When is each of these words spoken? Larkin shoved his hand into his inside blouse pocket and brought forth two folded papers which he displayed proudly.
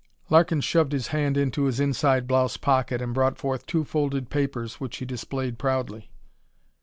Larkin 0.31 0.61
shoved 0.61 0.93
his 0.93 1.09
hand 1.09 1.37
into 1.37 1.65
his 1.65 1.79
inside 1.79 2.25
blouse 2.25 2.57
pocket 2.57 3.03
and 3.03 3.13
brought 3.13 3.37
forth 3.37 3.67
two 3.67 3.83
folded 3.83 4.31
papers 4.31 4.79
which 4.79 4.97
he 4.97 5.05
displayed 5.05 5.59
proudly. 5.59 6.09